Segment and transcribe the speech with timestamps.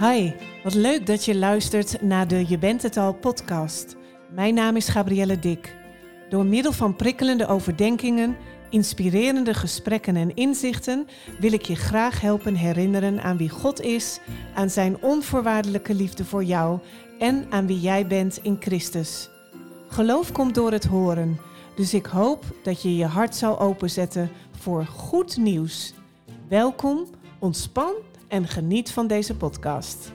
[0.00, 3.96] Hi, wat leuk dat je luistert naar de Je bent het al podcast.
[4.30, 5.76] Mijn naam is Gabrielle Dik.
[6.28, 8.36] Door middel van prikkelende overdenkingen,
[8.70, 11.06] inspirerende gesprekken en inzichten
[11.40, 14.20] wil ik je graag helpen herinneren aan wie God is,
[14.54, 16.78] aan zijn onvoorwaardelijke liefde voor jou
[17.18, 19.28] en aan wie jij bent in Christus.
[19.88, 21.38] Geloof komt door het horen,
[21.76, 25.94] dus ik hoop dat je je hart zal openzetten voor goed nieuws.
[26.48, 27.06] Welkom,
[27.38, 27.94] ontspan
[28.28, 30.12] en geniet van deze podcast.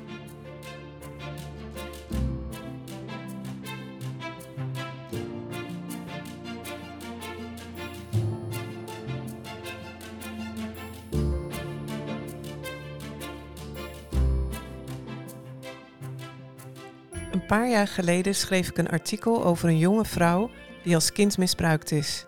[17.32, 20.50] Een paar jaar geleden schreef ik een artikel over een jonge vrouw
[20.84, 22.26] die als kind misbruikt is.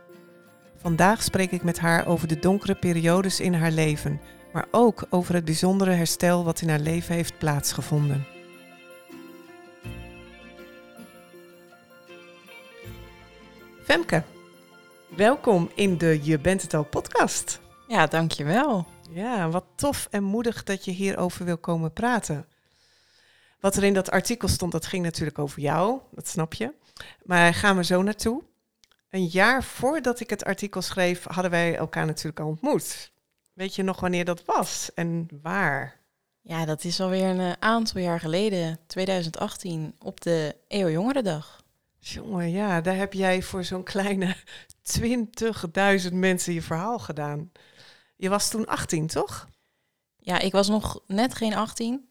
[0.77, 4.21] Vandaag spreek ik met haar over de donkere periodes in haar leven
[4.53, 8.25] maar ook over het bijzondere herstel wat in haar leven heeft plaatsgevonden.
[13.83, 14.23] Femke,
[15.15, 17.59] welkom in de Je bent het al podcast.
[17.87, 18.87] Ja, dankjewel.
[19.09, 22.47] Ja, wat tof en moedig dat je hierover wil komen praten.
[23.59, 26.73] Wat er in dat artikel stond, dat ging natuurlijk over jou, dat snap je.
[27.23, 28.43] Maar gaan we zo naartoe.
[29.09, 33.12] Een jaar voordat ik het artikel schreef, hadden wij elkaar natuurlijk al ontmoet.
[33.53, 36.01] Weet je nog wanneer dat was en waar?
[36.41, 41.63] Ja, dat is alweer een eh, aantal jaar geleden, 2018, op de EO Jongerendag.
[41.99, 44.35] Jongen, ja, daar heb jij voor zo'n kleine
[44.99, 47.51] 20.000 mensen je verhaal gedaan.
[48.15, 49.47] Je was toen 18, toch?
[50.17, 52.09] Ja, ik was nog net geen 18,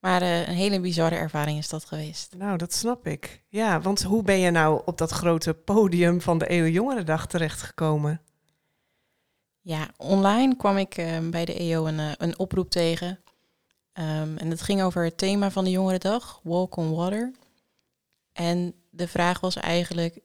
[0.00, 2.34] maar uh, een hele bizarre ervaring is dat geweest.
[2.36, 3.42] Nou, dat snap ik.
[3.48, 8.20] Ja, want hoe ben je nou op dat grote podium van de EO Jongerendag terechtgekomen?
[9.66, 13.08] Ja, online kwam ik uh, bij de EO een, uh, een oproep tegen.
[13.92, 17.32] Um, en het ging over het thema van de Jongerendag, Walk on Water.
[18.32, 20.20] En de vraag was eigenlijk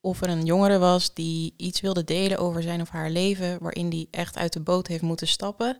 [0.00, 3.88] of er een jongere was die iets wilde delen over zijn of haar leven, waarin
[3.88, 5.78] die echt uit de boot heeft moeten stappen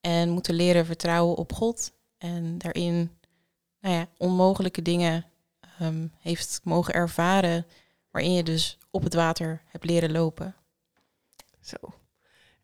[0.00, 1.92] en moeten leren vertrouwen op God.
[2.16, 3.18] En daarin
[3.80, 5.26] nou ja, onmogelijke dingen
[5.82, 7.66] um, heeft mogen ervaren,
[8.10, 10.54] waarin je dus op het water hebt leren lopen.
[11.60, 11.76] Zo,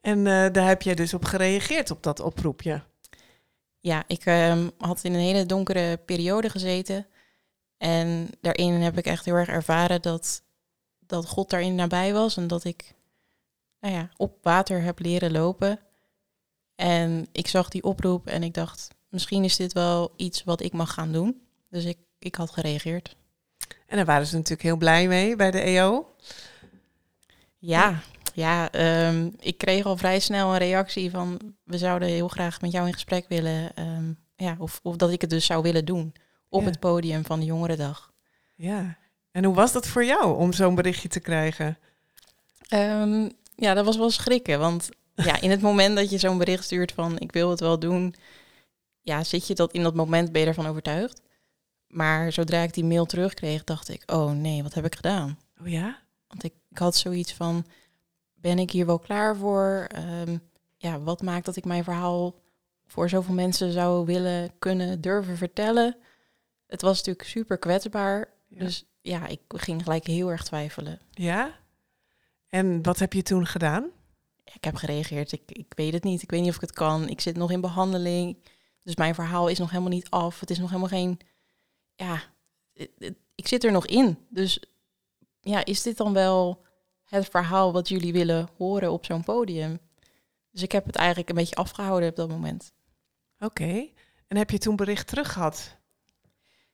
[0.04, 2.82] en uh, daar heb jij dus op gereageerd, op dat oproepje.
[3.80, 7.06] Ja, ik um, had in een hele donkere periode gezeten.
[7.76, 10.42] En daarin heb ik echt heel erg ervaren dat,
[11.06, 12.36] dat God daarin nabij was.
[12.36, 12.94] En dat ik
[13.80, 15.80] nou ja, op water heb leren lopen.
[16.74, 20.72] En ik zag die oproep en ik dacht, misschien is dit wel iets wat ik
[20.72, 21.42] mag gaan doen.
[21.70, 23.16] Dus ik, ik had gereageerd.
[23.86, 26.14] En daar waren ze natuurlijk heel blij mee bij de EO.
[27.58, 28.02] Ja,
[28.34, 28.74] ja,
[29.08, 32.86] um, ik kreeg al vrij snel een reactie van we zouden heel graag met jou
[32.86, 33.72] in gesprek willen.
[33.78, 36.14] Um, ja, of, of dat ik het dus zou willen doen
[36.48, 36.66] op ja.
[36.66, 38.12] het podium van de Jongerendag.
[38.54, 38.96] Ja,
[39.30, 41.78] en hoe was dat voor jou om zo'n berichtje te krijgen?
[42.74, 44.58] Um, ja, dat was wel schrikken.
[44.58, 47.78] Want ja, in het moment dat je zo'n bericht stuurt van ik wil het wel
[47.78, 48.14] doen,
[49.00, 51.22] ja, zit je dat in dat moment, ben je ervan overtuigd.
[51.86, 55.38] Maar zodra ik die mail terugkreeg, dacht ik, oh nee, wat heb ik gedaan?
[55.60, 55.98] Oh ja?
[56.28, 57.66] Want ik, ik had zoiets van,
[58.44, 59.88] ben ik hier wel klaar voor?
[60.26, 60.40] Um,
[60.76, 62.34] ja, wat maakt dat ik mijn verhaal
[62.86, 65.96] voor zoveel mensen zou willen, kunnen, durven vertellen?
[66.66, 68.28] Het was natuurlijk super kwetsbaar.
[68.48, 68.58] Ja.
[68.58, 71.00] Dus ja, ik ging gelijk heel erg twijfelen.
[71.10, 71.58] Ja?
[72.48, 73.84] En wat heb je toen gedaan?
[74.54, 75.32] Ik heb gereageerd.
[75.32, 76.22] Ik, ik weet het niet.
[76.22, 77.08] Ik weet niet of ik het kan.
[77.08, 78.36] Ik zit nog in behandeling.
[78.82, 80.40] Dus mijn verhaal is nog helemaal niet af.
[80.40, 81.18] Het is nog helemaal geen.
[81.94, 82.22] Ja,
[83.34, 84.18] ik zit er nog in.
[84.28, 84.62] Dus
[85.40, 86.63] ja, is dit dan wel
[87.14, 89.78] het verhaal wat jullie willen horen op zo'n podium.
[90.50, 92.72] Dus ik heb het eigenlijk een beetje afgehouden op dat moment.
[93.38, 93.62] Oké.
[93.62, 93.92] Okay.
[94.26, 95.76] En heb je toen bericht terug gehad?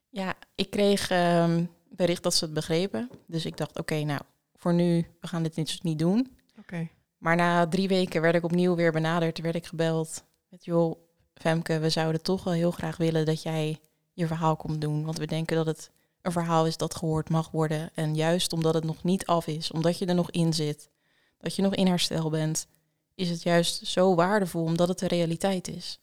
[0.09, 3.11] Ja, ik kreeg um, bericht dat ze het begrepen.
[3.27, 4.21] Dus ik dacht, oké, okay, nou,
[4.55, 6.19] voor nu, we gaan dit niet, niet doen.
[6.51, 6.61] Oké.
[6.61, 6.91] Okay.
[7.19, 10.25] Maar na drie weken werd ik opnieuw weer benaderd, werd ik gebeld.
[10.49, 10.97] Met, joh,
[11.35, 13.79] Femke, we zouden toch wel heel graag willen dat jij
[14.13, 15.05] je verhaal komt doen.
[15.05, 15.91] Want we denken dat het
[16.23, 17.91] een verhaal is dat gehoord mag worden.
[17.95, 20.91] En juist omdat het nog niet af is, omdat je er nog in zit,
[21.39, 22.67] dat je nog in herstel bent,
[23.15, 26.01] is het juist zo waardevol omdat het de realiteit is.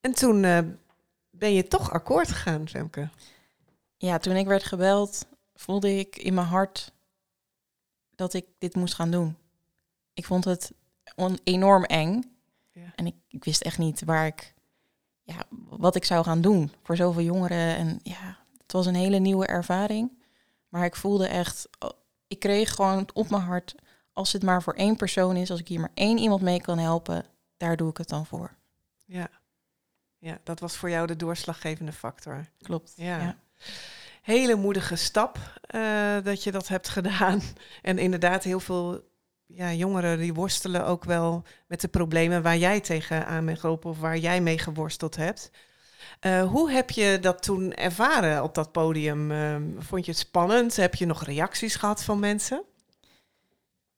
[0.00, 0.58] En toen uh,
[1.30, 3.08] ben je toch akkoord gegaan, Femke?
[3.96, 6.92] Ja, toen ik werd gebeld, voelde ik in mijn hart
[8.14, 9.36] dat ik dit moest gaan doen.
[10.14, 10.72] Ik vond het
[11.44, 12.36] enorm eng.
[12.72, 12.92] Ja.
[12.94, 14.54] En ik, ik wist echt niet waar ik
[15.24, 17.76] ja, wat ik zou gaan doen voor zoveel jongeren.
[17.76, 20.22] En ja, het was een hele nieuwe ervaring.
[20.68, 21.90] Maar ik voelde echt, oh,
[22.26, 23.74] ik kreeg gewoon op mijn hart,
[24.12, 26.78] als het maar voor één persoon is, als ik hier maar één iemand mee kan
[26.78, 27.24] helpen,
[27.56, 28.54] daar doe ik het dan voor.
[29.06, 29.28] Ja.
[30.18, 32.46] ja, dat was voor jou de doorslaggevende factor.
[32.62, 32.92] Klopt.
[32.96, 33.18] Ja.
[33.18, 33.36] ja.
[34.22, 37.40] Hele moedige stap eh, dat je dat hebt gedaan.
[37.82, 39.12] En inderdaad, heel veel
[39.54, 43.98] ja, jongeren die worstelen ook wel met de problemen waar jij tegenaan bent gelopen of
[43.98, 45.50] waar jij mee geworsteld hebt.
[46.20, 49.30] Eh, hoe heb je dat toen ervaren op dat podium?
[49.30, 50.76] Uh, vond je het spannend?
[50.76, 52.62] Heb je nog reacties gehad van mensen?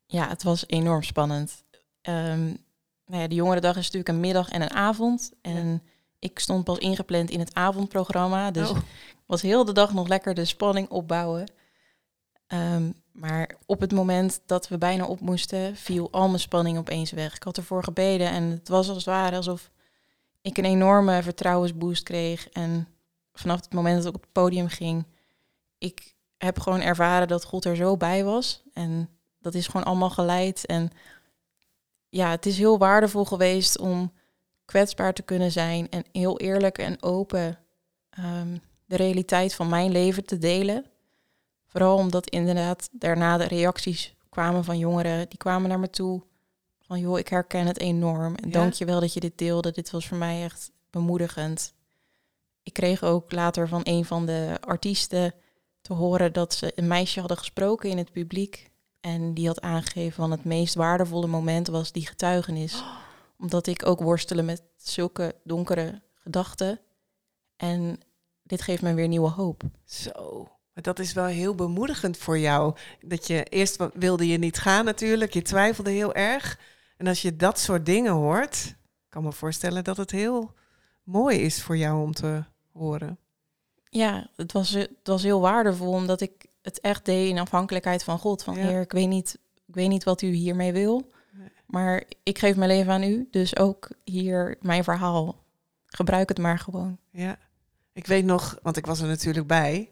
[0.06, 1.64] Ja, het was enorm spannend.
[2.02, 2.64] Um,
[3.06, 5.32] nou ja, de jongerendag is natuurlijk een middag en een avond.
[5.42, 5.82] En
[6.18, 8.50] ik stond pas ingepland in het avondprogramma.
[8.50, 8.78] Dus oh.
[9.26, 11.50] was heel de dag nog lekker de spanning opbouwen.
[12.48, 17.10] Um, maar op het moment dat we bijna op moesten, viel al mijn spanning opeens
[17.10, 17.34] weg.
[17.34, 19.70] Ik had ervoor gebeden en het was als het ware alsof
[20.40, 22.48] ik een enorme vertrouwensboost kreeg.
[22.48, 22.88] En
[23.32, 25.06] vanaf het moment dat ik op het podium ging,
[25.78, 28.62] ik heb gewoon ervaren dat God er zo bij was.
[28.72, 29.08] En
[29.38, 30.66] dat is gewoon allemaal geleid.
[30.66, 30.90] En
[32.08, 34.12] ja, het is heel waardevol geweest om
[34.64, 37.58] kwetsbaar te kunnen zijn en heel eerlijk en open
[38.19, 40.84] um, de realiteit van mijn leven te delen.
[41.66, 46.22] Vooral omdat inderdaad daarna de reacties kwamen van jongeren, die kwamen naar me toe
[46.86, 48.34] van joh, ik herken het enorm.
[48.34, 48.52] En ja?
[48.52, 49.70] dank je wel dat je dit deelde.
[49.70, 51.74] Dit was voor mij echt bemoedigend.
[52.62, 55.34] Ik kreeg ook later van een van de artiesten
[55.80, 58.70] te horen dat ze een meisje hadden gesproken in het publiek.
[59.00, 62.82] En die had aangegeven van het meest waardevolle moment was die getuigenis.
[63.38, 66.80] Omdat ik ook worstelen met zulke donkere gedachten.
[67.56, 68.00] En
[68.42, 69.62] dit geeft me weer nieuwe hoop.
[69.84, 70.48] Zo.
[70.76, 72.75] Maar dat is wel heel bemoedigend voor jou.
[73.00, 75.32] Dat je eerst wilde je niet gaan natuurlijk.
[75.32, 76.58] Je twijfelde heel erg.
[76.96, 78.76] En als je dat soort dingen hoort,
[79.08, 80.55] kan me voorstellen dat het heel
[81.02, 83.19] mooi is voor jou om te horen.
[83.88, 88.19] Ja, het was, het was heel waardevol omdat ik het echt deed in afhankelijkheid van
[88.19, 88.43] God.
[88.43, 91.11] Van Heer, ik weet, niet, ik weet niet wat u hiermee wil,
[91.67, 93.28] maar ik geef mijn leven aan u.
[93.31, 95.44] Dus ook hier mijn verhaal.
[95.87, 96.99] Gebruik het maar gewoon.
[97.11, 97.38] Ja,
[97.93, 99.90] ik weet nog, want ik was er natuurlijk bij,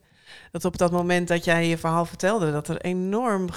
[0.51, 3.49] dat op dat moment dat jij je verhaal vertelde, dat er enorm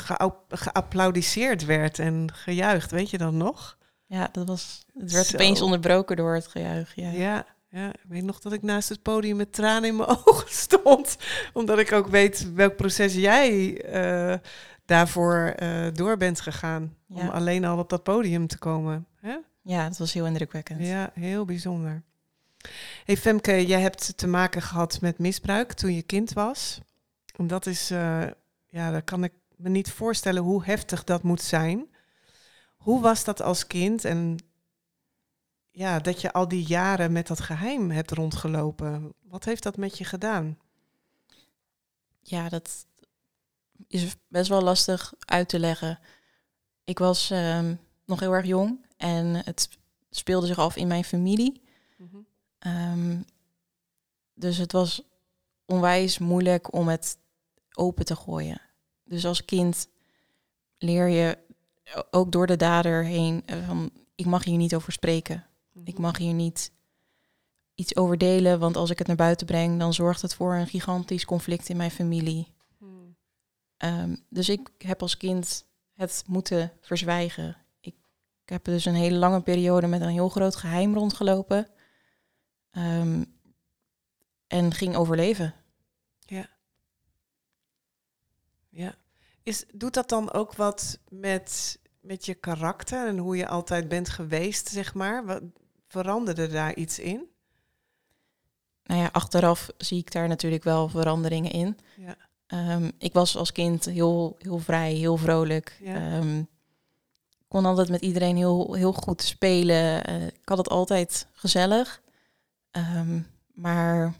[0.49, 2.91] geapplaudiseerd werd en gejuicht.
[2.91, 3.77] Weet je dat nog?
[4.05, 6.95] Ja, dat was, het werd opeens onderbroken door het gejuich.
[6.95, 7.09] Ja.
[7.09, 7.45] ja.
[7.69, 11.17] Ja, ik weet nog dat ik naast het podium met tranen in mijn ogen stond.
[11.53, 14.35] Omdat ik ook weet welk proces jij uh,
[14.85, 16.95] daarvoor uh, door bent gegaan.
[17.07, 17.21] Ja.
[17.21, 19.07] Om alleen al op dat podium te komen.
[19.15, 19.37] Hè?
[19.61, 20.85] Ja, dat was heel indrukwekkend.
[20.85, 22.03] Ja, heel bijzonder.
[23.05, 26.79] Hey Femke, jij hebt te maken gehad met misbruik toen je kind was.
[27.35, 28.27] En dat is, uh,
[28.67, 31.89] ja, daar kan ik me niet voorstellen hoe heftig dat moet zijn.
[32.77, 34.37] Hoe was dat als kind en
[35.71, 39.13] ja, dat je al die jaren met dat geheim hebt rondgelopen?
[39.21, 40.57] Wat heeft dat met je gedaan?
[42.21, 42.85] Ja, dat
[43.87, 45.99] is best wel lastig uit te leggen.
[46.83, 47.69] Ik was uh,
[48.05, 49.69] nog heel erg jong en het
[50.09, 51.61] speelde zich af in mijn familie.
[51.97, 52.25] Mm
[52.59, 53.25] Um,
[54.33, 55.01] dus het was
[55.65, 57.17] onwijs moeilijk om het
[57.73, 58.61] open te gooien.
[59.03, 59.87] Dus als kind
[60.77, 61.37] leer je
[62.11, 65.45] ook door de dader heen van ik mag hier niet over spreken.
[65.83, 66.01] Ik mhm.
[66.01, 66.71] mag hier niet
[67.75, 70.67] iets over delen, want als ik het naar buiten breng, dan zorgt het voor een
[70.67, 72.55] gigantisch conflict in mijn familie.
[73.77, 77.57] Um, dus ik heb als kind het moeten verzwijgen.
[77.79, 77.95] Ik,
[78.43, 81.67] ik heb dus een hele lange periode met een heel groot geheim rondgelopen.
[82.77, 83.35] Um,
[84.47, 85.53] en ging overleven.
[86.19, 86.49] Ja.
[88.69, 88.95] Ja.
[89.43, 94.09] Is, doet dat dan ook wat met, met je karakter en hoe je altijd bent
[94.09, 95.25] geweest, zeg maar?
[95.25, 95.41] Wat,
[95.87, 97.29] veranderde daar iets in?
[98.83, 101.77] Nou ja, achteraf zie ik daar natuurlijk wel veranderingen in.
[101.97, 102.17] Ja.
[102.73, 105.77] Um, ik was als kind heel, heel vrij, heel vrolijk.
[105.81, 106.17] Ja.
[106.17, 106.47] Um,
[107.47, 110.09] kon altijd met iedereen heel, heel goed spelen.
[110.09, 112.01] Uh, ik had het altijd gezellig.
[112.71, 114.13] Um, maar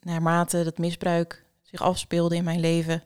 [0.00, 3.02] naarmate dat misbruik zich afspeelde in mijn leven,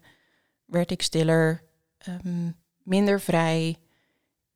[0.64, 1.62] werd ik stiller,
[2.08, 3.78] um, minder vrij.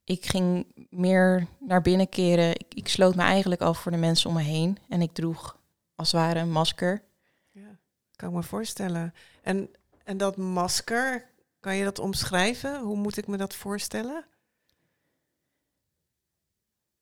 [0.05, 2.51] Ik ging meer naar binnen keren.
[2.51, 4.79] Ik, ik, sloot me eigenlijk af voor de mensen om me heen.
[4.89, 5.59] En ik droeg
[5.95, 7.03] als het ware een masker.
[7.51, 7.79] Ja,
[8.17, 9.15] kan ik me voorstellen.
[9.43, 9.71] En,
[10.05, 12.81] en dat masker, kan je dat omschrijven?
[12.81, 14.25] Hoe moet ik me dat voorstellen?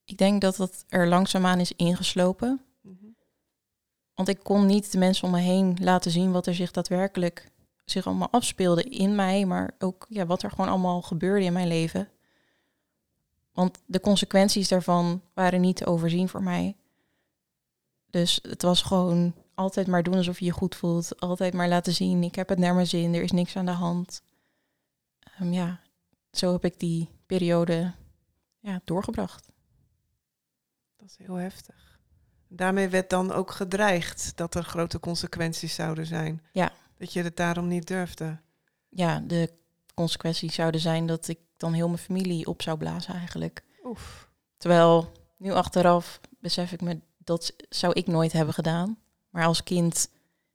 [0.05, 2.61] Ik denk dat dat er langzaamaan is ingeslopen.
[4.15, 7.53] Want ik kon niet de mensen om me heen laten zien wat er zich daadwerkelijk
[7.85, 11.69] zich allemaal afspeelde in mij, maar ook ja, wat er gewoon allemaal gebeurde in mijn
[11.69, 12.09] leven.
[13.53, 16.77] Want de consequenties daarvan waren niet te overzien voor mij.
[18.11, 21.21] Dus het was gewoon altijd maar doen alsof je je goed voelt.
[21.21, 23.71] Altijd maar laten zien, ik heb het naar mijn zin, er is niks aan de
[23.71, 24.23] hand.
[25.41, 25.81] Um, ja,
[26.31, 27.93] zo heb ik die periode
[28.61, 29.53] ja, doorgebracht.
[30.97, 31.94] Dat is heel heftig.
[32.57, 36.43] Daarmee werd dan ook gedreigd dat er grote consequenties zouden zijn.
[36.53, 36.73] Ja.
[36.99, 38.39] Dat je het daarom niet durfde.
[38.89, 39.53] Ja, de
[39.95, 43.63] consequenties zouden zijn dat ik dan heel mijn familie op zou blazen eigenlijk.
[43.85, 44.29] Oef.
[44.57, 48.99] Terwijl nu achteraf besef ik me dat zou ik nooit hebben gedaan.
[49.31, 50.09] Maar als kind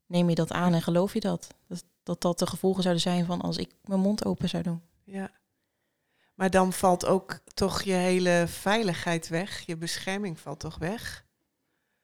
[0.05, 1.47] neem je dat aan en geloof je dat.
[1.67, 4.81] Dat dat, dat de gevolgen zouden zijn van als ik mijn mond open zou doen.
[5.03, 5.31] Ja.
[6.33, 9.59] Maar dan valt ook toch je hele veiligheid weg.
[9.59, 11.25] Je bescherming valt toch weg?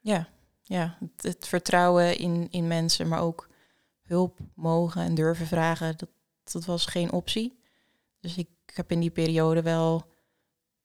[0.05, 0.27] Ja,
[0.63, 0.97] ja.
[1.21, 3.49] Het, vertrouwen in, in mensen, maar ook
[4.01, 6.09] hulp mogen en durven vragen, dat,
[6.43, 7.59] dat was geen optie.
[8.19, 10.13] Dus ik heb in die periode wel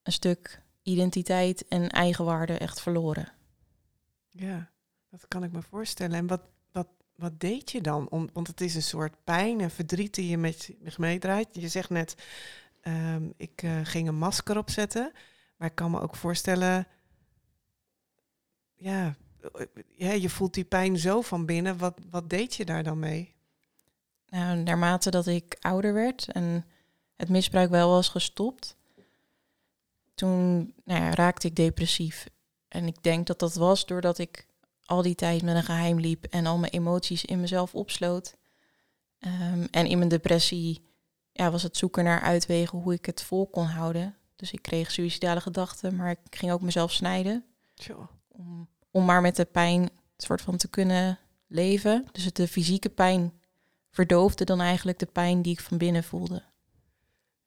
[0.02, 3.32] een stuk identiteit en eigenwaarde echt verloren.
[4.28, 4.70] Ja,
[5.10, 6.16] dat kan ik me voorstellen.
[6.16, 8.08] En wat, wat, wat deed je dan?
[8.08, 11.48] Om, want het is een soort pijn en verdriet die je met zich meedraait.
[11.52, 12.14] Je zegt net,
[12.80, 15.12] ehm, ik eh, ging een masker opzetten.
[15.56, 16.86] Maar ik kan me ook voorstellen,
[18.80, 19.14] ja,
[19.54, 21.78] eh, ja, je voelt die pijn zo van binnen.
[21.78, 23.34] Wat, wat deed je daar dan mee?
[24.28, 26.66] Nou, naarmate dat ik ouder werd en
[27.16, 28.76] het misbruik wel was gestopt,
[30.14, 32.28] toen nou ja, raakte ik depressief.
[32.68, 34.46] En ik denk dat dat was doordat ik
[34.84, 38.36] al die tijd met een geheim liep en al mijn emoties in mezelf opsloot.
[39.18, 40.82] Ehm, en in mijn depressie
[41.32, 44.16] ja, was het zoeken naar uitwegen hoe ik het vol kon houden.
[44.36, 47.44] Dus ik kreeg suïcidale gedachten, maar ik ging ook mezelf snijden.
[47.74, 48.19] Tjoh.
[48.32, 52.06] Om, om maar met de pijn soort van te kunnen leven.
[52.12, 53.32] Dus het de fysieke pijn
[53.90, 56.42] verdoofde dan eigenlijk de pijn die ik van binnen voelde.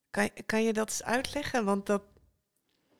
[0.09, 1.65] Kan, kan je dat eens uitleggen?
[1.65, 2.03] Want dat,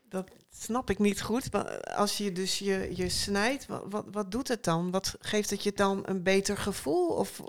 [0.10, 1.50] dat snap ik niet goed.
[1.96, 4.92] Als je dus je, je snijdt, wat, wat, wat doet het dan?
[4.92, 7.08] Wat geeft het je dan een beter gevoel?
[7.08, 7.42] Of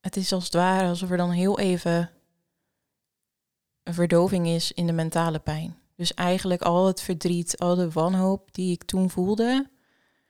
[0.00, 2.10] Het is als het ware alsof er dan heel even
[3.82, 5.83] een verdoving is in de mentale pijn.
[5.94, 9.70] Dus eigenlijk al het verdriet, al de wanhoop die ik toen voelde,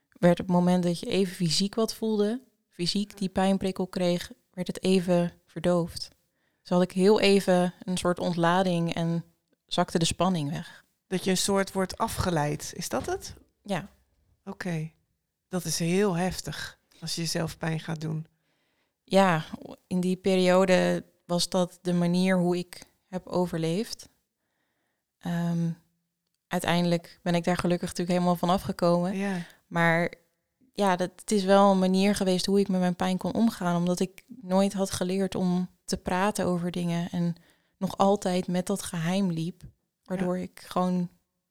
[0.08, 4.66] werd op het moment dat je even fysiek wat voelde, fysiek die pijnprikkel kreeg, werd
[4.66, 6.10] het even verdoofd.
[6.60, 9.24] Dus had ik heel even een soort ontlading en
[9.66, 10.84] zakte de spanning weg.
[11.06, 12.72] dat je een soort wordt afgeleid.
[12.76, 13.34] Is dat het?
[13.62, 13.88] Ja,
[14.44, 14.90] Oké.
[15.48, 18.26] Dat is heel heftig als je jezelf pijn gaat doen.
[19.04, 19.44] ja,
[19.86, 24.08] in die periode was dat de manier hoe ik heb overleefd.
[25.24, 25.70] Ehm,
[26.46, 29.16] uiteindelijk ben ik daar gelukkig natuurlijk helemaal van afgekomen.
[29.16, 29.36] Ja.
[29.66, 30.14] Maar
[30.72, 33.76] ja, dat, het is wel een manier geweest hoe ik met mijn pijn kon omgaan.
[33.76, 37.10] Omdat ik nooit had geleerd om te praten over dingen.
[37.10, 37.36] En
[37.76, 39.62] nog altijd met dat geheim liep.
[40.04, 41.08] Waardoor ik gewoon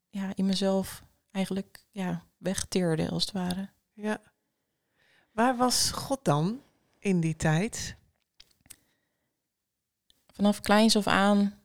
[0.10, 3.70] ja, in mezelf eigenlijk ja, wegteerde, als het ware.
[3.94, 4.22] ja.
[5.32, 6.62] Waar was God dan
[7.00, 7.96] in die tijd?
[10.28, 11.60] Vanaf kleins af aan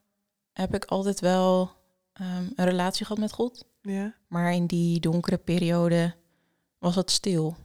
[0.53, 1.78] heb ik altijd wel
[2.19, 3.65] ehm, een relatie gehad met God.
[3.83, 4.15] Ja.
[4.27, 6.15] Maar in die donkere periode
[6.79, 7.57] was het stil.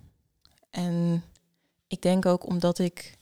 [0.69, 1.23] En
[1.87, 3.17] ik denk ook omdat ik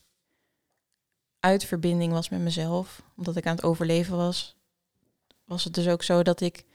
[1.39, 4.55] uit verbinding was met mezelf, omdat ik aan het overleven was,
[5.45, 6.65] was het dus ook zo dat ik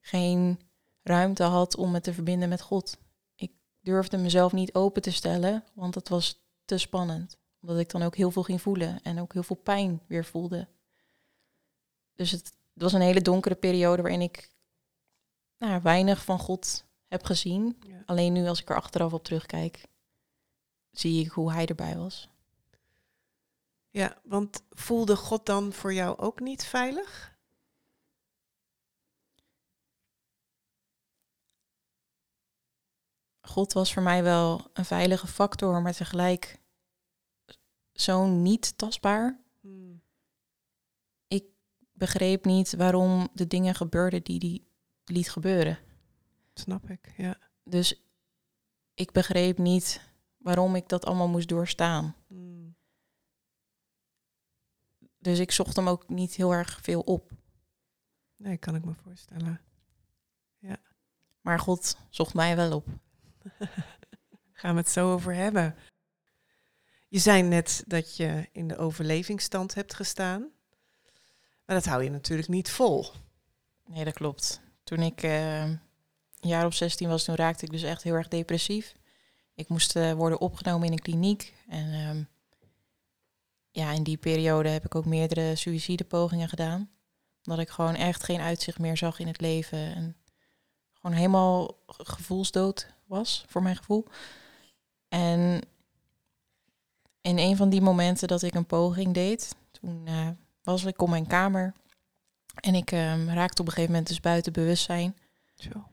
[0.00, 0.60] geen
[1.02, 2.98] ruimte had om me te verbinden met God.
[3.34, 7.36] Ik durfde mezelf niet open te stellen, want het was te spannend.
[7.60, 10.68] Omdat ik dan ook heel veel ging voelen en ook heel veel pijn weer voelde.
[12.14, 14.50] Dus het, het was een hele donkere periode waarin ik
[15.58, 17.76] nou, weinig van God heb gezien.
[17.86, 18.02] Ja.
[18.06, 19.86] Alleen nu als ik er achteraf op terugkijk,
[20.90, 22.28] zie ik hoe hij erbij was.
[23.90, 27.38] Ja, want voelde God dan voor jou ook niet veilig?
[33.40, 36.60] God was voor mij wel een veilige factor, maar tegelijk
[37.92, 39.40] zo niet tastbaar.
[42.00, 44.64] Ik begreep niet waarom de dingen gebeurden die hij
[45.14, 45.78] liet gebeuren.
[46.54, 47.38] Snap ik, ja.
[47.64, 48.02] Dus
[48.94, 50.00] ik begreep niet
[50.36, 52.16] waarom ik dat allemaal moest doorstaan.
[52.26, 52.74] Hmm.
[55.18, 57.30] Dus ik zocht hem ook niet heel erg veel op.
[58.36, 59.60] Nee, kan ik me voorstellen.
[61.40, 62.86] Maar God zocht mij wel op.
[64.52, 65.76] Gaan we het zo over hebben.
[67.08, 70.50] Je zei net dat je in de overlevingsstand hebt gestaan.
[71.70, 73.06] Maar dat hou je natuurlijk niet vol.
[73.86, 74.60] Nee, dat klopt.
[74.84, 75.78] Toen ik eh, een
[76.40, 78.96] jaar of 16 was, toen raakte ik dus echt heel erg depressief.
[79.54, 81.54] Ik moest eh, worden opgenomen in een kliniek.
[81.68, 82.22] En ehm,
[83.70, 86.90] ja, in die periode heb ik ook meerdere suïcidepogingen gedaan.
[87.44, 89.94] Omdat ik gewoon echt geen uitzicht meer zag in het leven.
[89.94, 90.16] En
[90.92, 94.06] gewoon helemaal gevoelsdood was, voor mijn gevoel.
[95.08, 95.60] En
[97.20, 100.28] in een van die momenten dat ik een poging deed, toen eh,
[100.70, 101.72] was ik op mijn kamer.
[102.54, 105.16] En ik ehm, raakte op een gegeven moment dus buiten bewustzijn.
[105.54, 105.88] Zo.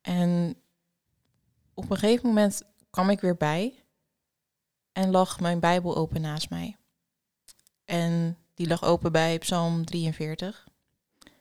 [0.00, 0.56] En
[1.74, 3.84] op een gegeven moment kwam ik weer bij
[4.92, 6.76] en lag mijn Bijbel open naast mij.
[7.84, 10.68] En die lag open bij Psalm 43.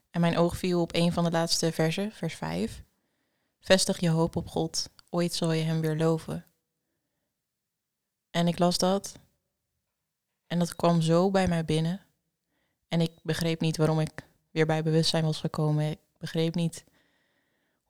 [0.09, 2.83] En mijn oog viel op een van de laatste versen, vers 5.
[3.59, 6.45] Vestig je hoop op God, ooit zal je hem weer loven.
[8.29, 9.13] En ik las dat.
[10.47, 12.01] En dat kwam zo bij mij binnen.
[12.89, 14.11] En ik begreep niet waarom ik
[14.51, 15.91] weer bij bewustzijn was gekomen.
[15.91, 16.83] Ik begreep niet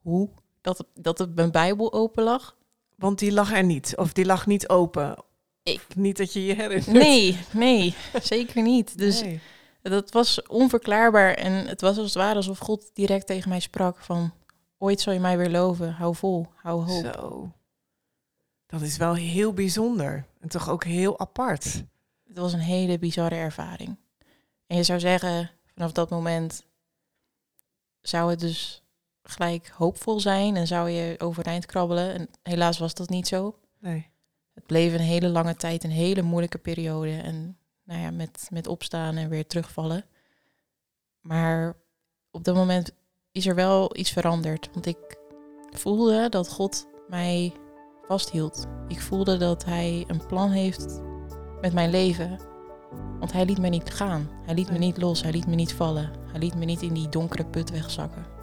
[0.01, 0.29] hoe
[0.61, 2.57] dat, dat het mijn Bijbel open lag.
[2.95, 5.15] Want die lag er niet, of die lag niet open.
[5.63, 6.87] Ik, Niet dat je je herinnert.
[6.87, 8.97] nee, nee, zeker niet.
[8.97, 9.39] Dus Nee.
[9.81, 11.33] dat was onverklaarbaar.
[11.33, 14.33] En het was als het ware alsof God direct tegen mij sprak van...
[14.77, 15.91] Ooit zal je mij weer loven.
[15.93, 17.13] Hou vol, hou hoop.
[17.13, 17.51] Zo.
[18.65, 20.25] Dat is wel heel bijzonder.
[20.39, 21.63] En toch ook heel apart.
[22.27, 23.97] Het was een hele bizarre ervaring.
[24.69, 26.65] En je zou zeggen, vanaf dat moment
[28.01, 28.83] zou het dus
[29.23, 32.13] gelijk hoopvol zijn en zou je overeind krabbelen.
[32.13, 33.59] En helaas was dat niet zo.
[33.79, 34.09] Nee.
[34.53, 37.17] Het bleef een hele lange tijd een hele moeilijke periode.
[37.17, 40.05] En nou ja, met, met opstaan en weer terugvallen.
[41.19, 41.75] Maar
[42.31, 42.91] op dat moment
[43.31, 44.69] is er wel iets veranderd.
[44.73, 45.17] Want ik
[45.69, 47.53] voelde dat God mij
[48.07, 48.65] vasthield.
[48.87, 51.01] Ik voelde dat Hij een plan heeft
[51.61, 52.39] met mijn leven.
[53.19, 54.29] Want Hij liet me niet gaan.
[54.45, 55.21] Hij liet me niet los.
[55.21, 56.09] Hij liet me niet vallen.
[56.31, 58.38] Hij liet me niet in die donkere put wegzakken.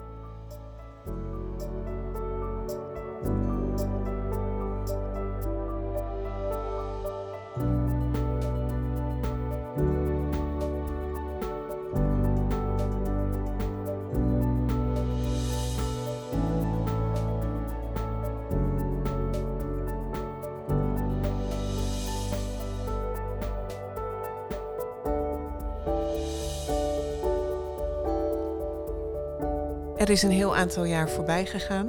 [30.17, 31.89] Is een heel aantal jaar voorbij gegaan.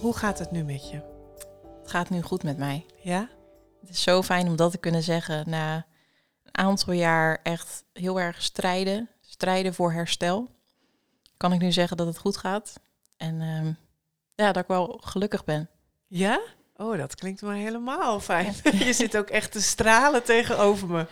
[0.00, 1.00] Hoe gaat het nu met je?
[1.80, 2.86] Het gaat nu goed met mij.
[3.02, 3.28] Ja?
[3.80, 5.86] Het is zo fijn om dat te kunnen zeggen na
[6.42, 9.08] een aantal jaar echt heel erg strijden.
[9.20, 10.50] Strijden voor herstel.
[11.36, 12.80] Kan ik nu zeggen dat het goed gaat.
[13.16, 13.72] En ehm,
[14.34, 15.68] ja, dat ik wel gelukkig ben.
[16.06, 16.40] Ja?
[16.76, 18.54] Oh, dat klinkt maar helemaal fijn.
[18.86, 21.06] je zit ook echt te stralen tegenover me.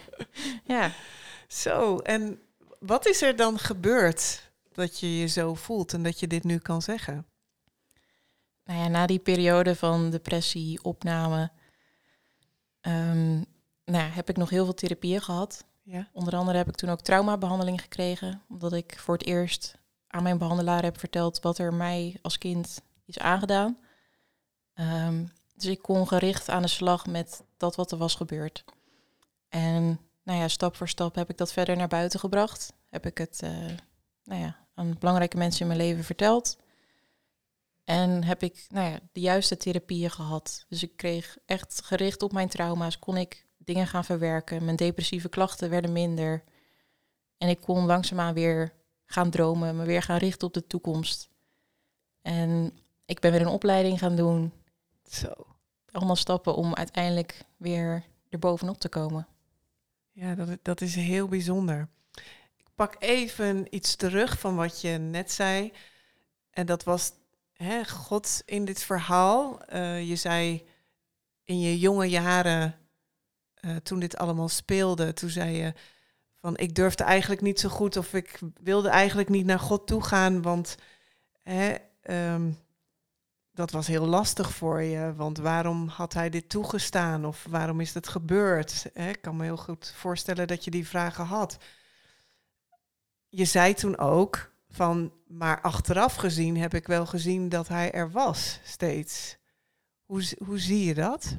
[0.64, 0.90] Ja,
[1.48, 2.40] Zo, en
[2.78, 4.46] wat is er dan gebeurd
[4.78, 7.26] dat je je zo voelt en dat je dit nu kan zeggen?
[8.68, 11.50] nou ja, na die periode van depressie, opname,
[12.80, 13.34] ehm,
[13.84, 15.64] nou ja, heb ik nog heel veel therapieën gehad.
[15.82, 16.08] Ja?
[16.12, 20.38] Onder andere heb ik toen ook traumabehandeling gekregen, omdat ik voor het eerst aan mijn
[20.38, 23.78] behandelaar heb verteld wat er mij als kind is aangedaan.
[24.74, 28.64] Ehm, dus ik kon gericht aan de slag met dat wat er was gebeurd.
[29.48, 32.72] En nou ja, stap voor stap heb ik dat verder naar buiten gebracht.
[32.88, 33.50] Heb ik het eh,
[34.24, 36.58] nou ja, aan belangrijke mensen in mijn leven verteld.
[37.84, 40.64] En heb ik nou ja, de juiste therapieën gehad.
[40.68, 44.64] Dus ik kreeg echt gericht op mijn trauma's, kon ik dingen gaan verwerken.
[44.64, 46.44] Mijn depressieve klachten werden minder.
[47.38, 48.72] En ik kon langzaamaan weer
[49.06, 51.28] gaan dromen, me weer gaan richten op de toekomst.
[52.22, 52.72] En
[53.06, 54.52] ik ben weer een opleiding gaan doen.
[55.10, 55.32] Zo.
[55.90, 59.26] Allemaal stappen om uiteindelijk weer erbovenop te komen.
[60.12, 61.88] Ja, dat, dat is heel bijzonder.
[62.78, 65.72] Pak even iets terug van wat je net zei.
[66.50, 67.12] En dat was
[67.52, 69.62] hè, God in dit verhaal.
[69.64, 70.66] Eh, je zei
[71.44, 72.78] in je jonge jaren,
[73.54, 75.72] eh, toen dit allemaal speelde, toen zei je
[76.34, 80.04] van ik durfde eigenlijk niet zo goed of ik wilde eigenlijk niet naar God toe
[80.04, 80.76] gaan, want
[81.42, 82.50] hè, ehm,
[83.52, 85.14] dat was heel lastig voor je.
[85.14, 88.86] Want waarom had hij dit toegestaan of waarom is dat gebeurd?
[88.94, 91.58] Hè, ik kan me heel goed voorstellen dat je die vragen had.
[93.28, 98.10] Je zei toen ook van, maar achteraf gezien heb ik wel gezien dat hij er
[98.10, 99.36] was steeds.
[100.04, 101.36] Hoe, hoe zie je dat?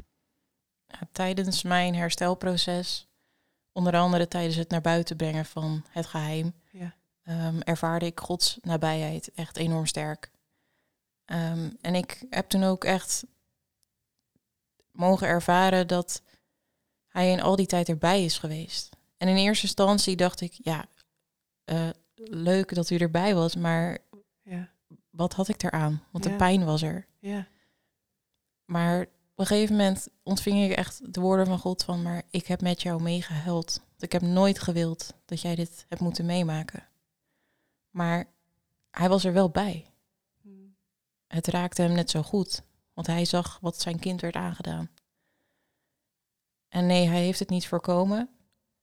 [0.88, 3.08] Ja, tijdens mijn herstelproces,
[3.72, 6.96] onder andere tijdens het naar buiten brengen van het geheim, Ja.
[7.24, 10.32] ehm, ervaarde ik Gods nabijheid echt enorm sterk.
[11.26, 13.24] Ehm, en ik heb toen ook echt
[14.92, 16.22] mogen ervaren dat
[17.08, 18.90] hij in al die tijd erbij is geweest.
[19.18, 20.86] En in eerste instantie dacht ik, ja,
[21.70, 23.98] eh, leuk dat u erbij was, maar
[24.44, 24.70] Ja,
[25.10, 26.04] wat had ik eraan?
[26.12, 26.36] Want de Ja.
[26.36, 27.08] pijn was er.
[27.20, 27.48] ja,
[28.66, 32.46] Maar op een gegeven moment ontving ik echt de woorden van God van, maar ik
[32.46, 33.82] heb met jou meegehuild.
[34.00, 36.88] Ik heb nooit gewild dat jij dit hebt moeten meemaken.
[37.90, 38.26] Maar
[38.92, 39.86] hij was er wel bij.
[41.28, 42.62] Het raakte hem net zo goed,
[42.94, 44.90] want hij zag wat zijn kind werd aangedaan.
[46.68, 48.30] En nee, hij heeft het niet voorkomen,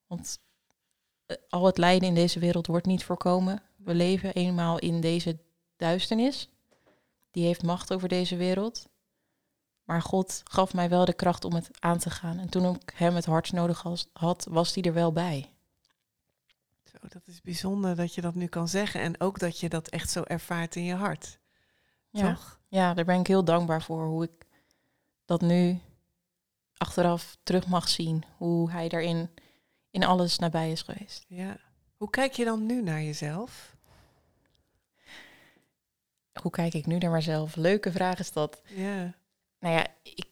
[0.07, 0.39] want
[1.49, 3.63] al het lijden in deze wereld wordt niet voorkomen.
[3.77, 5.39] We leven eenmaal in deze
[5.77, 6.49] duisternis.
[7.31, 8.89] Die heeft macht over deze wereld.
[9.85, 12.39] Maar God gaf mij wel de kracht om het aan te gaan.
[12.39, 15.51] En toen ik hem het hardst nodig had, was hij er wel bij.
[16.85, 19.01] Zo, dat is bijzonder dat je dat nu kan zeggen.
[19.01, 21.39] En ook dat je dat echt zo ervaart in je hart.
[22.11, 22.35] Ja.
[22.35, 22.61] Toch?
[22.69, 24.07] Ja, daar ben ik heel dankbaar voor.
[24.07, 24.47] Hoe ik
[25.25, 25.81] dat nu
[26.77, 28.25] achteraf terug mag zien.
[28.37, 29.31] Hoe hij daarin
[29.91, 31.25] in alles nabij is geweest.
[31.29, 31.57] Ja.
[31.97, 33.77] Hoe kijk je dan nu naar jezelf?
[36.43, 37.57] Hoe kijk ik nu naar mezelf?
[37.57, 38.63] Leuke vraag is dat.
[38.67, 39.15] Ja.
[39.59, 40.27] Nou ja, ik,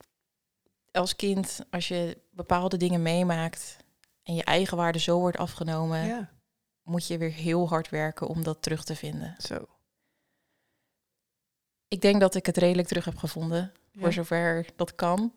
[0.92, 3.76] als kind, als je bepaalde dingen meemaakt
[4.22, 6.30] en je eigen waarde zo wordt afgenomen, ja.
[6.82, 9.34] moet je weer heel hard werken om dat terug te vinden.
[9.38, 9.66] Zo.
[11.88, 14.00] Ik denk dat ik het redelijk terug heb gevonden, Ja.
[14.00, 15.32] voor zover dat kan.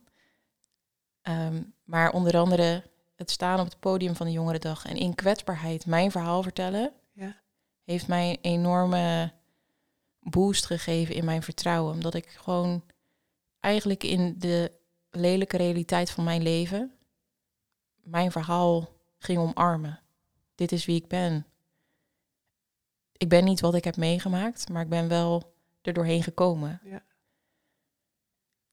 [1.22, 2.84] Ehm, maar onder andere
[3.18, 7.36] het staan op het podium van de Jongerendag en in kwetsbaarheid mijn verhaal vertellen, Ja.
[7.84, 9.34] heeft mij een enorme
[10.20, 11.94] boost gegeven in mijn vertrouwen.
[11.94, 12.84] Omdat ik gewoon
[13.60, 14.72] eigenlijk in de
[15.10, 16.98] lelijke realiteit van mijn leven
[18.08, 20.00] mijn verhaal ging omarmen.
[20.56, 21.46] Dit is wie ik ben.
[23.18, 26.80] Ik ben niet wat ik heb meegemaakt, maar ik ben wel er doorheen gekomen.
[26.84, 27.04] Ja.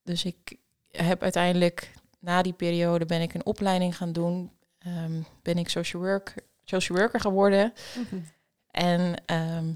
[0.03, 0.57] Dus ik
[0.91, 4.51] heb uiteindelijk na die periode ben ik een opleiding gaan doen.
[4.79, 6.35] Ehm, ben ik social, work,
[6.65, 7.73] social worker geworden.
[8.71, 9.73] En ehm,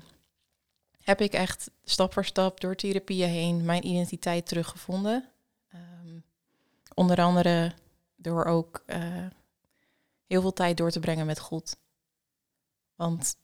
[1.03, 5.29] heb ik echt stap voor stap door therapieën heen mijn identiteit teruggevonden.
[5.69, 6.19] Ehm,
[6.95, 7.73] onder andere
[8.17, 9.27] door ook eh,
[10.27, 11.77] heel veel tijd door te brengen met God.
[12.95, 13.37] Want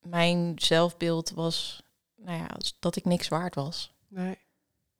[0.00, 1.82] mijn zelfbeeld was
[2.16, 3.92] nou ja, dat ik niks waard was.
[4.08, 4.38] Nee.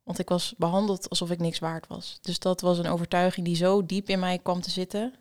[0.06, 2.18] Want ik was behandeld alsof ik niks waard was.
[2.20, 5.14] Dus dat was een overtuiging die zo diep in mij kwam te zitten.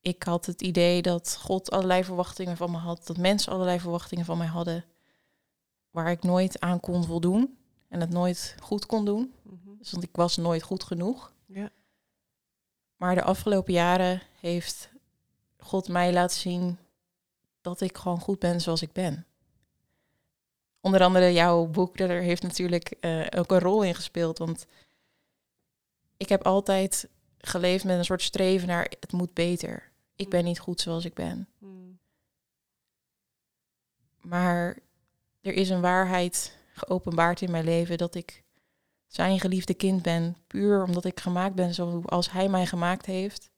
[0.00, 4.24] Ik had het idee dat God allerlei verwachtingen van me had, dat mensen allerlei verwachtingen
[4.24, 4.84] van mij hadden,
[5.90, 9.34] waar ik nooit aan kon voldoen en het nooit goed kon doen.
[9.42, 9.78] Mhm.
[9.78, 11.32] Dus want ik was nooit goed genoeg.
[11.46, 11.70] Ja.
[12.96, 14.90] Maar de afgelopen jaren heeft
[15.58, 16.78] God mij laten zien
[17.60, 19.26] dat ik gewoon goed ben zoals ik ben.
[20.86, 24.38] Onder andere jouw boek, daar heeft natuurlijk eh, ook een rol in gespeeld.
[24.38, 24.66] Want
[26.16, 29.90] ik heb altijd geleefd met een soort streven naar het moet beter.
[30.16, 31.48] Ik ben niet goed zoals ik ben.
[31.58, 31.98] Mm.
[34.20, 34.78] Maar
[35.40, 38.42] er is een waarheid geopenbaard in mijn leven dat ik
[39.06, 43.50] zijn geliefde kind ben, puur omdat ik gemaakt ben zoals hij mij gemaakt heeft.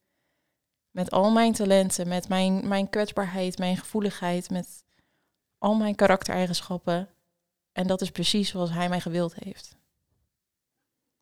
[0.90, 4.84] Met al mijn talenten, met mijn, mijn kwetsbaarheid, mijn gevoeligheid, met
[5.58, 7.08] al mijn karaktereigenschappen.
[7.78, 9.76] En dat is precies zoals hij mij gewild heeft.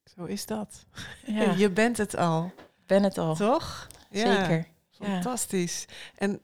[0.05, 0.87] Zo is dat.
[1.27, 2.53] Ja, Je bent het al,
[2.87, 3.35] ben het al.
[3.35, 3.87] toch?
[4.11, 4.69] Zeker.
[4.90, 5.07] Ja.
[5.07, 5.85] Fantastisch.
[6.14, 6.40] En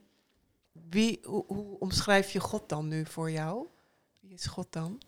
[0.73, 3.67] wie, hoe, hoe omschrijf je God dan nu voor jou?
[4.21, 5.01] Wie is God dan?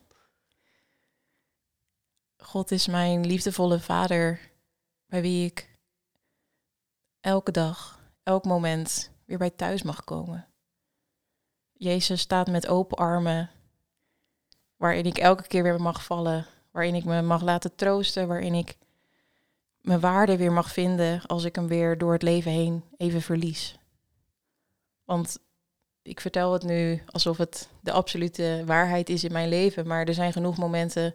[2.37, 4.51] God is mijn liefdevolle vader,
[5.07, 5.79] bij wie ik
[7.21, 10.47] elke dag, elk moment weer bij thuis mag komen.
[11.73, 13.51] Jezus staat met open armen,
[14.85, 18.77] waarin ik elke keer weer mag vallen, waarin ik me mag laten troosten, waarin ik
[19.81, 23.79] mijn waarde weer mag vinden als ik hem weer door het leven heen even verlies.
[25.05, 25.39] Want
[26.03, 30.15] ik vertel het nu alsof het de absolute waarheid is in mijn leven, maar er
[30.15, 31.15] zijn genoeg momenten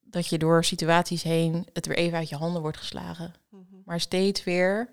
[0.00, 3.34] dat je door situaties heen het weer even uit je handen wordt geslagen.
[3.84, 4.92] Maar steeds weer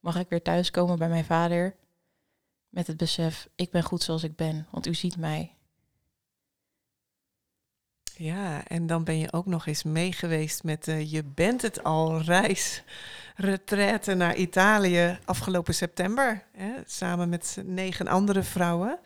[0.00, 1.76] mag ik weer thuiskomen bij mijn vader
[2.68, 5.54] met het besef, ik ben goed zoals ik ben, want u ziet mij.
[8.16, 12.20] Ja, en dan ben je ook nog eens meegeweest met de Je bent het al
[12.20, 12.82] reis
[13.36, 16.44] retraite naar Italië afgelopen september.
[16.52, 18.98] Hè, samen met negen andere vrouwen.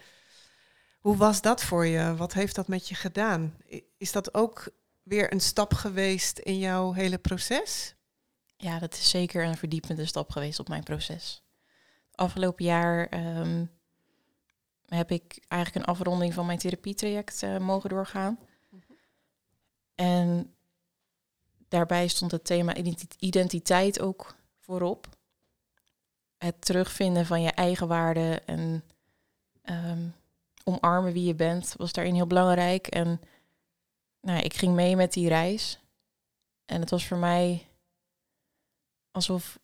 [1.01, 2.17] Hoe was dat voor je?
[2.17, 3.55] Wat heeft dat met je gedaan?
[3.99, 4.69] Is dat ook
[5.03, 7.95] weer een stap geweest in jouw hele proces?
[8.57, 11.43] Ja, dat is zeker een verdiepende stap geweest op mijn proces.
[12.15, 13.65] Afgelopen jaar ehm,
[14.87, 18.39] heb ik eigenlijk een afronding van mijn therapietraject eh, mogen doorgaan.
[20.01, 20.55] En
[21.69, 25.09] daarbij stond het thema identi- identiteit ook voorop.
[26.37, 28.85] Het terugvinden van je eigen waarde en
[29.63, 30.09] ehm,
[30.65, 32.87] omarmen wie je bent was daarin heel belangrijk.
[32.87, 33.21] En
[34.21, 35.79] nou, ik ging mee met die reis.
[36.65, 37.67] En het was voor mij
[39.11, 39.59] alsof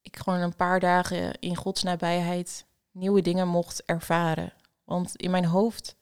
[0.00, 4.52] ik gewoon een paar dagen in Gods nabijheid nieuwe dingen mocht ervaren.
[4.84, 5.96] Want in mijn hoofd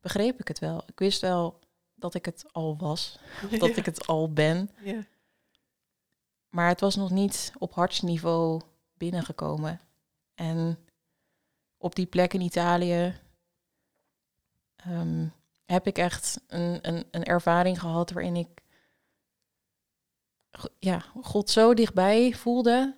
[0.00, 0.82] begreep ik het wel.
[0.86, 1.60] Ik wist wel
[2.02, 3.18] dat ik het al was,
[3.58, 4.70] dat ik het al ben.
[4.82, 5.04] Ja.
[6.48, 8.60] Maar het was nog niet op hartsniveau
[8.94, 9.80] binnengekomen.
[10.34, 10.78] En
[11.78, 13.20] op die plek in Italië
[14.76, 15.26] ehm,
[15.64, 18.62] heb ik echt een, een, een ervaring gehad waarin ik
[20.78, 22.96] ja, God zo dichtbij voelde,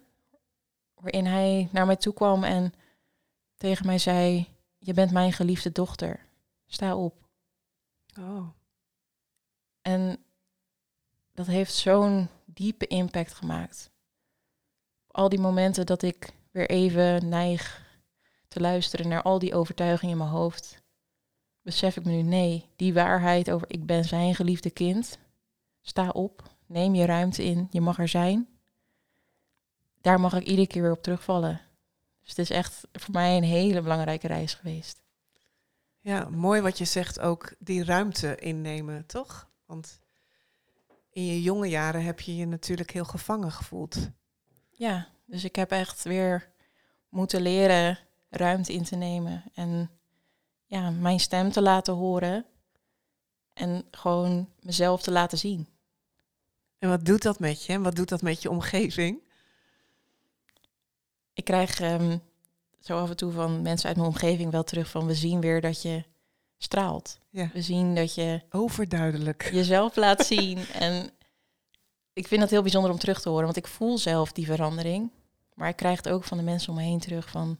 [0.94, 2.72] waarin hij naar mij toe kwam en
[3.56, 6.26] tegen mij zei: Je bent mijn geliefde dochter,
[6.66, 7.28] sta op.
[8.18, 8.48] Oh.
[9.84, 10.24] En
[11.32, 13.90] dat heeft zo'n diepe impact gemaakt.
[15.06, 17.86] Al die momenten dat ik weer even neig
[18.48, 20.82] te luisteren naar al die overtuigingen in mijn hoofd,
[21.62, 25.18] besef ik me nu nee, die waarheid over ik ben zijn geliefde kind.
[25.80, 28.48] Sta op, neem je ruimte in, je mag er zijn.
[30.00, 31.60] Daar mag ik iedere keer weer op terugvallen.
[32.20, 35.02] Dus het is echt voor mij een hele belangrijke reis geweest.
[36.00, 39.52] Ja, mooi wat je zegt ook, die ruimte innemen, toch?
[39.74, 40.00] Want
[41.10, 43.96] in je jonge jaren heb je je natuurlijk heel gevangen gevoeld.
[44.70, 46.50] Ja, dus ik heb echt weer
[47.08, 49.90] moeten leren ruimte in te nemen en
[50.64, 52.46] ja, mijn stem te laten horen
[53.52, 55.68] en gewoon mezelf te laten zien.
[56.78, 57.72] En wat doet dat met je?
[57.72, 59.22] En wat doet dat met je omgeving?
[61.32, 62.20] Ik krijg um,
[62.80, 65.60] zo af en toe van mensen uit mijn omgeving wel terug van we zien weer
[65.60, 66.04] dat je
[66.64, 67.18] straalt.
[67.30, 67.50] Ja.
[67.52, 70.58] We zien dat je overduidelijk jezelf laat zien.
[70.58, 71.10] En
[72.12, 75.10] ik vind dat heel bijzonder om terug te horen, want ik voel zelf die verandering.
[75.54, 77.58] Maar ik krijg het ook van de mensen om me heen terug van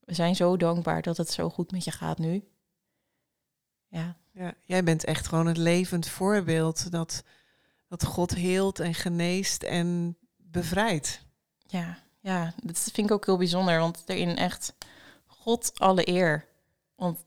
[0.00, 2.48] we zijn zo dankbaar dat het zo goed met je gaat nu.
[3.88, 4.16] Ja.
[4.32, 7.22] ja jij bent echt gewoon het levend voorbeeld dat,
[7.88, 11.24] dat God heelt en geneest en bevrijdt.
[11.66, 14.74] Ja, ja, dat vind ik ook heel bijzonder, want erin echt
[15.26, 16.46] God alle eer.
[16.94, 17.24] Want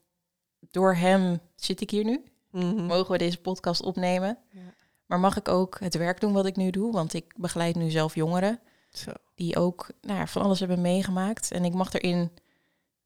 [0.71, 2.23] door hem zit ik hier nu.
[2.51, 2.85] Mhm.
[2.85, 4.37] Mogen we deze podcast opnemen.
[4.49, 4.73] Ja.
[5.05, 6.91] Maar mag ik ook het werk doen wat ik nu doe?
[6.91, 8.59] Want ik begeleid nu zelf jongeren.
[8.91, 9.11] Zo.
[9.35, 11.51] Die ook nou ja, van alles hebben meegemaakt.
[11.51, 12.31] En ik mag erin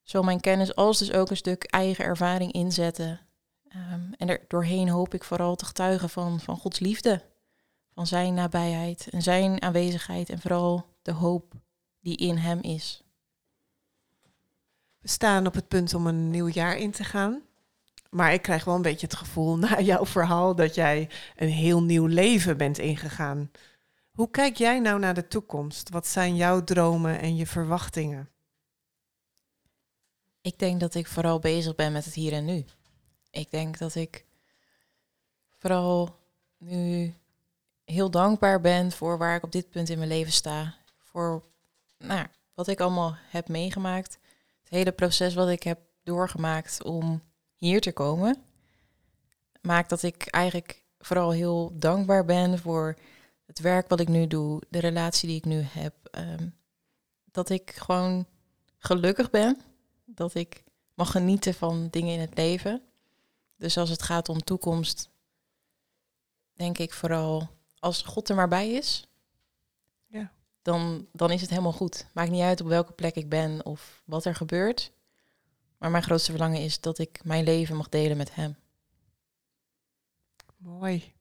[0.04, 3.19] zo mijn kennis als dus ook een stuk eigen ervaring inzetten.
[3.67, 7.21] Ehm, en er doorheen hoop ik vooral te getuigen van, van Gods liefde.
[7.93, 10.30] Van zijn nabijheid en zijn aanwezigheid.
[10.30, 11.54] En vooral de hoop
[11.99, 13.04] die in hem is.
[14.99, 17.41] We staan op het punt om een nieuw jaar in te gaan.
[18.13, 21.84] Maar ik krijg wel een beetje het gevoel na jouw verhaal dat jij een heel
[21.84, 23.52] nieuw leven bent ingegaan.
[24.12, 25.89] Hoe kijk jij nou naar de toekomst?
[25.89, 28.30] Wat zijn jouw dromen en je verwachtingen?
[30.41, 32.65] Ik denk dat ik vooral bezig ben met het hier en nu.
[33.32, 34.26] Ik denk dat ik
[35.58, 36.19] vooral
[36.58, 37.13] nu
[37.84, 40.76] heel dankbaar ben voor waar ik op dit punt in mijn leven sta.
[40.97, 41.43] Voor
[41.97, 44.17] nou, wat ik allemaal heb meegemaakt.
[44.63, 47.21] Het hele proces wat ik heb doorgemaakt om
[47.63, 48.43] hier te komen.
[49.62, 52.97] Maakt dat ik eigenlijk vooral heel dankbaar ben voor
[53.45, 55.93] het werk wat ik nu doe, de relatie die ik nu heb.
[56.12, 56.47] Ehm,
[57.32, 58.26] dat ik gewoon
[58.78, 59.62] gelukkig ben.
[60.06, 62.82] Dat ik mag genieten van dingen in het leven.
[63.58, 65.10] Dus als het gaat om toekomst,
[66.54, 67.49] denk ik vooral
[67.80, 69.08] als God er maar bij is.
[70.08, 70.32] Ja.
[70.62, 72.06] Dan, dan is het helemaal goed.
[72.13, 74.91] Maakt niet uit op welke plek ik ben of wat er gebeurt.
[75.83, 78.55] Maar mijn grootste verlangen is dat ik mijn leven mag delen met Hem.
[80.57, 81.13] Mooi.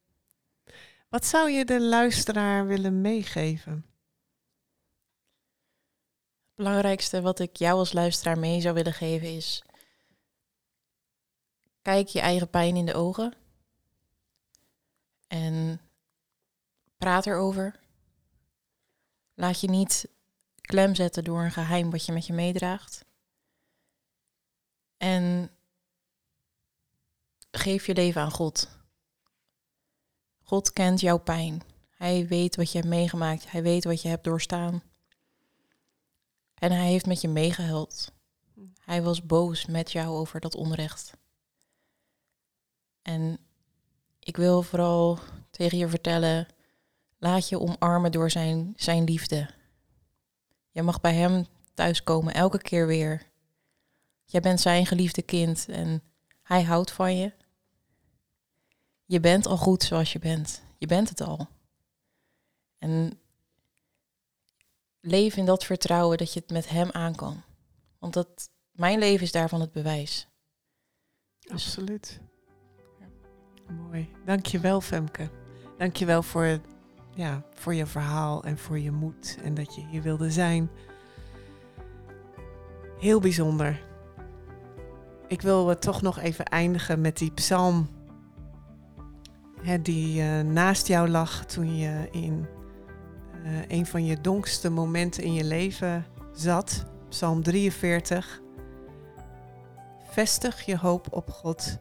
[1.09, 3.87] Wat zou je de luisteraar willen meegeven?
[6.47, 9.63] Het belangrijkste wat ik jou als luisteraar mee zou willen geven is:
[11.83, 13.35] kijk je eigen pijn in de ogen
[15.27, 15.81] en
[16.97, 17.81] praat erover.
[19.35, 20.09] Laat je niet
[20.61, 23.05] klem zetten door een geheim wat je met je meedraagt.
[25.03, 25.51] En
[27.51, 28.69] geef je leven aan God.
[30.43, 31.63] God kent jouw pijn.
[31.91, 33.51] Hij weet wat je hebt meegemaakt.
[33.51, 34.83] Hij weet wat je hebt doorstaan.
[36.55, 38.13] En hij heeft met je meegehuild.
[38.79, 41.13] Hij was boos met jou over dat onrecht.
[43.03, 43.39] En
[44.19, 45.19] ik wil vooral
[45.51, 46.49] tegen je vertellen,
[47.19, 49.51] laat je omarmen door zijn, zijn liefde.
[50.71, 53.32] Je mag bij hem thuiskomen elke keer weer.
[54.33, 56.03] Jij bent zijn geliefde kind en
[56.43, 57.33] hij houdt van je.
[59.05, 60.63] Je bent al goed zoals je bent.
[60.79, 61.49] Je bent het al.
[62.79, 63.21] En
[65.01, 67.43] leef in dat vertrouwen dat je het met hem aan kan.
[67.99, 70.29] Want dat, mijn leven is daarvan het bewijs.
[71.39, 72.21] Dus- Absoluut.
[73.69, 74.11] Mooi.
[74.25, 75.31] Dankjewel Femke.
[75.79, 76.61] Dankjewel voor,
[77.15, 80.71] ja, voor je verhaal en voor je moed en dat je hier wilde zijn.
[82.99, 83.91] Heel bijzonder.
[85.33, 87.89] Ik wil uh, toch nog even eindigen met die psalm
[89.63, 92.47] hè, die uh, naast jou lag toen je in
[93.45, 96.85] uh, een van je donkste momenten in je leven zat.
[97.09, 98.41] Psalm 43.
[100.11, 101.79] Vestig je hoop op God.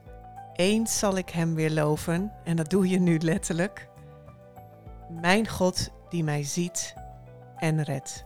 [0.54, 2.32] Eens zal ik Hem weer loven.
[2.44, 3.90] En dat doe je nu letterlijk.
[5.22, 6.94] Mijn God die mij ziet
[7.56, 8.26] en redt.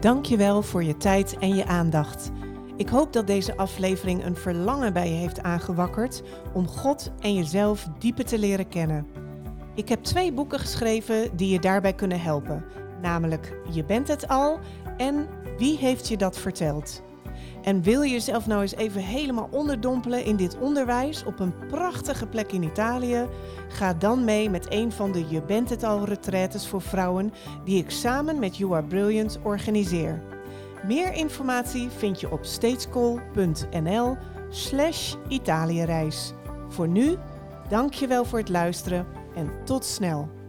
[0.00, 2.30] Dankjewel voor je tijd en je aandacht.
[2.76, 7.88] Ik hoop dat deze aflevering een verlangen bij je heeft aangewakkerd om God en jezelf
[7.98, 9.06] dieper te leren kennen.
[9.74, 12.64] Ik heb twee boeken geschreven die je daarbij kunnen helpen,
[13.02, 14.58] namelijk Je bent het al
[14.96, 17.02] en Wie heeft je dat verteld?
[17.62, 22.26] En wil je jezelf nou eens even helemaal onderdompelen in dit onderwijs op een prachtige
[22.26, 23.26] plek in Italië?
[23.68, 27.32] Ga dan mee met een van de Je bent het al retraites voor vrouwen
[27.64, 30.22] die ik samen met You Are Brilliant organiseer.
[30.86, 34.16] Meer informatie vind je op statescall.nl
[34.48, 36.32] slash Italiëreis.
[36.68, 37.16] Voor nu,
[37.68, 40.39] dank je wel voor het luisteren en tot snel.